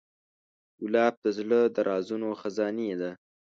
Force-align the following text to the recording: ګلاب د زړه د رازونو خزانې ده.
ګلاب 0.81 1.13
د 1.23 1.27
زړه 1.37 1.59
د 1.75 1.77
رازونو 1.89 2.29
خزانې 2.41 2.91
ده. 3.01 3.11